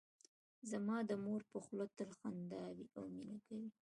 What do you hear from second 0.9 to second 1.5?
د مور